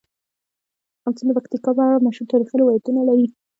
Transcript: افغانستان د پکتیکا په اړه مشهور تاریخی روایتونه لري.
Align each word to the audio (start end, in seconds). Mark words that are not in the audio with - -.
افغانستان 0.99 1.27
د 1.27 1.31
پکتیکا 1.37 1.71
په 1.77 1.81
اړه 1.87 2.03
مشهور 2.07 2.27
تاریخی 2.31 2.55
روایتونه 2.57 2.99
لري. 3.09 3.27